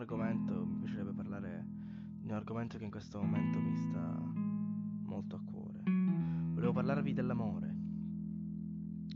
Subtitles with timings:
[0.00, 1.66] argomento, mi piacerebbe parlare
[2.20, 4.18] di un argomento che in questo momento mi sta
[5.04, 5.82] molto a cuore.
[5.84, 7.76] Volevo parlarvi dell'amore.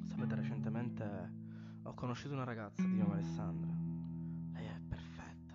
[0.02, 1.32] Sapete, recentemente
[1.84, 3.72] ho conosciuto una ragazza di nome Alessandra.
[4.52, 5.54] Lei è perfetta.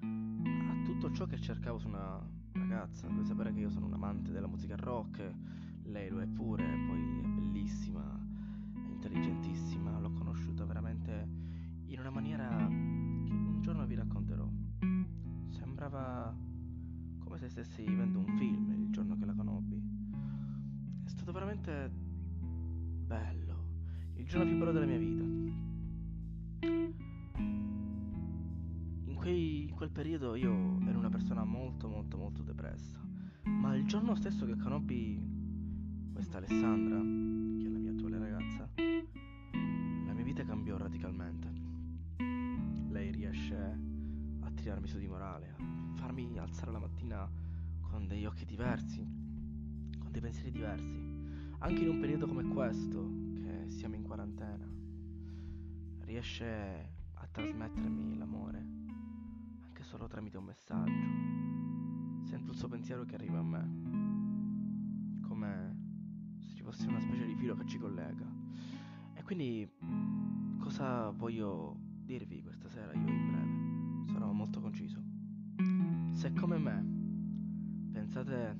[0.00, 2.20] Ha tutto ciò che cercavo su una
[2.52, 3.06] ragazza.
[3.06, 5.32] Deve sapere che io sono un amante della musica rock.
[5.84, 6.55] Lei lo è pure,
[15.96, 16.36] Sembrava
[17.20, 19.82] come se stessi vivendo un film il giorno che la conobbi.
[21.04, 23.64] È stato veramente bello,
[24.16, 25.22] il giorno più bello della mia vita.
[29.04, 33.00] In, quei, in quel periodo io ero una persona molto molto molto depressa,
[33.44, 35.18] ma il giorno stesso che conobbi
[36.12, 41.48] questa Alessandra, che è la mia attuale ragazza, la mia vita cambiò radicalmente.
[42.90, 43.85] Lei riesce a
[44.66, 47.30] tirarmi su di morale, a farmi alzare la mattina
[47.82, 48.98] con degli occhi diversi,
[49.96, 51.00] con dei pensieri diversi,
[51.58, 54.68] anche in un periodo come questo, che siamo in quarantena,
[56.00, 58.66] riesce a trasmettermi l'amore,
[59.62, 62.24] anche solo tramite un messaggio.
[62.24, 67.36] Sento il suo pensiero che arriva a me, come se ci fosse una specie di
[67.36, 68.26] filo che ci collega.
[69.14, 69.70] E quindi
[70.58, 73.15] cosa voglio dirvi questa sera io
[76.16, 78.56] Se come me pensate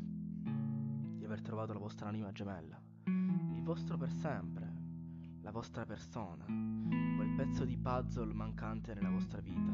[1.16, 4.70] di aver trovato la vostra anima gemella, il vostro per sempre,
[5.40, 9.72] la vostra persona, quel pezzo di puzzle mancante nella vostra vita,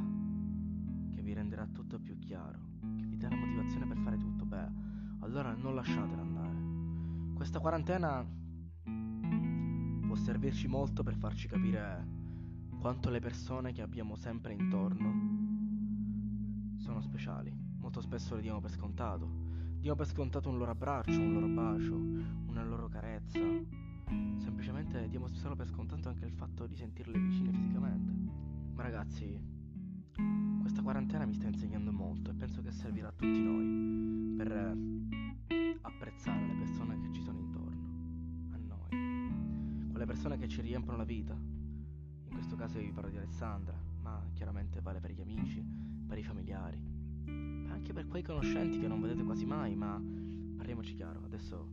[1.10, 2.60] che vi renderà tutto più chiaro,
[2.96, 4.70] che vi darà motivazione per fare tutto, beh,
[5.18, 7.34] allora non lasciatela andare.
[7.34, 8.24] Questa quarantena
[10.06, 12.06] può servirci molto per farci capire
[12.78, 15.40] quanto le persone che abbiamo sempre intorno
[16.76, 17.61] sono speciali.
[17.94, 19.28] Molto spesso le diamo per scontato.
[19.78, 21.94] Diamo per scontato un loro abbraccio, un loro bacio,
[22.46, 23.38] una loro carezza.
[24.38, 28.12] Semplicemente diamo solo per scontato anche il fatto di sentirle vicine fisicamente.
[28.72, 29.38] Ma ragazzi,
[30.62, 35.78] questa quarantena mi sta insegnando molto e penso che servirà a tutti noi per eh,
[35.82, 39.90] apprezzare le persone che ci sono intorno, a noi.
[39.90, 41.34] Quelle persone che ci riempiono la vita.
[41.34, 45.91] In questo caso vi parlo di Alessandra, ma chiaramente vale per gli amici,
[48.12, 49.98] quei conoscenti che non vedete quasi mai, ma
[50.58, 51.66] parliamoci chiaro, adesso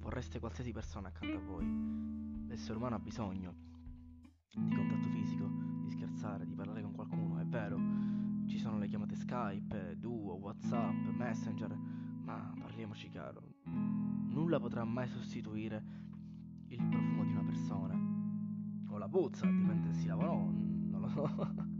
[0.00, 2.46] vorreste qualsiasi persona accanto a voi.
[2.46, 3.54] L'essere umano ha bisogno
[4.54, 5.48] di contatto fisico,
[5.82, 7.78] di scherzare, di parlare con qualcuno, è vero.
[8.46, 15.82] Ci sono le chiamate Skype, Duo, Whatsapp, Messenger, ma parliamoci chiaro, nulla potrà mai sostituire
[16.66, 17.98] il profumo di una persona.
[18.90, 20.50] O la puzza, dipende se si lava o no,
[20.90, 21.24] non lo so.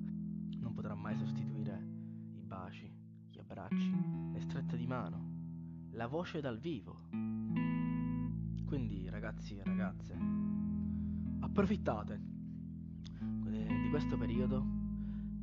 [0.65, 1.79] Non potrà mai sostituire
[2.37, 2.91] i baci,
[3.45, 7.09] abbracci, le strette di mano, la voce dal vivo.
[8.65, 10.17] Quindi ragazzi e ragazze,
[11.41, 12.21] approfittate
[13.47, 14.67] eh, di questo periodo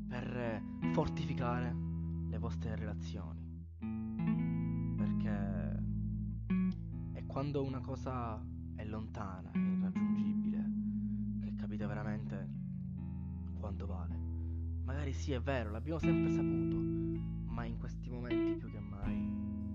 [0.07, 0.61] per
[0.91, 1.73] fortificare
[2.27, 3.39] le vostre relazioni.
[4.97, 5.83] Perché
[7.13, 8.43] è quando una cosa
[8.75, 10.71] è lontana, è irraggiungibile,
[11.39, 12.49] che capite veramente
[13.59, 14.17] quanto vale.
[14.83, 19.29] Magari sì, è vero, l'abbiamo sempre saputo, ma in questi momenti più che mai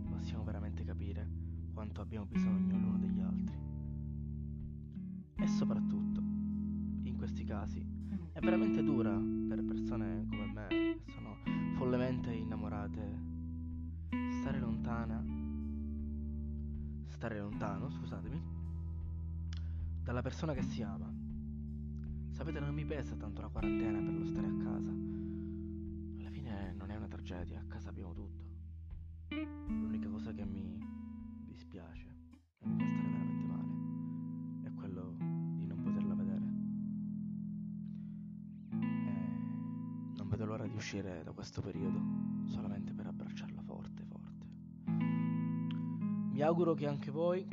[0.08, 1.28] possiamo veramente capire
[1.72, 3.54] quanto abbiamo bisogno l'uno degli altri.
[5.36, 7.84] E soprattutto, in questi casi,
[8.32, 11.36] è veramente dura per persone come me, che sono
[11.76, 13.20] follemente innamorate,
[14.40, 15.22] stare lontana,
[17.08, 18.42] stare lontano, scusatemi,
[20.02, 21.12] dalla persona che si ama.
[22.30, 25.25] Sapete, non mi pesa tanto la quarantena per lo stare a casa.
[40.76, 42.00] Uscire da questo periodo
[42.44, 44.46] solamente per abbracciarla forte, forte.
[46.32, 47.46] Mi auguro che anche voi,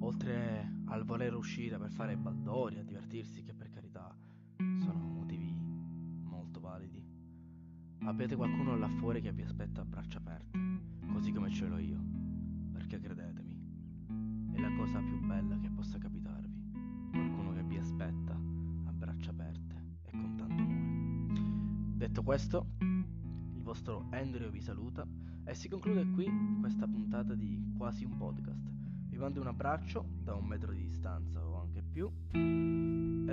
[0.00, 4.14] oltre al voler uscire per fare baldoria, divertirsi, che per carità
[4.78, 5.54] sono motivi
[6.22, 7.04] molto validi,
[8.04, 10.58] abbiate qualcuno là fuori che vi aspetta a braccia aperte,
[11.12, 12.02] così come ce l'ho io,
[12.72, 16.05] perché credetemi, è la cosa più bella che possa capitarvi,
[22.16, 25.06] Detto questo, il vostro Andrew vi saluta
[25.44, 26.26] e si conclude qui
[26.60, 28.66] questa puntata di quasi un podcast.
[29.10, 32.10] Vi mando un abbraccio da un metro di distanza o anche più.
[32.32, 33.28] E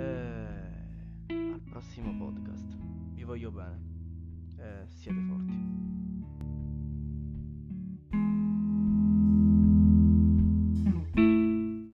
[1.28, 2.76] al prossimo podcast.
[3.14, 3.80] Vi voglio bene.
[4.58, 6.13] e siete forti.